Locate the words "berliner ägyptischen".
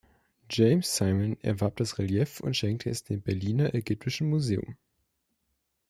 3.21-4.29